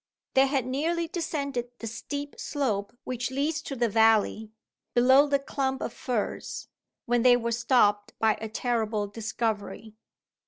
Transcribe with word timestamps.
They 0.33 0.47
had 0.47 0.65
nearly 0.65 1.07
descended 1.07 1.69
the 1.77 1.85
steep 1.85 2.33
slope 2.39 2.91
which 3.03 3.29
leads 3.29 3.61
to 3.61 3.75
the 3.75 3.87
valley, 3.87 4.49
below 4.95 5.27
the 5.27 5.37
clump 5.37 5.79
of 5.79 5.93
firs, 5.93 6.69
when 7.05 7.21
they 7.21 7.37
were 7.37 7.51
stopped 7.51 8.13
by 8.17 8.33
a 8.41 8.49
terrible 8.49 9.05
discovery. 9.05 9.93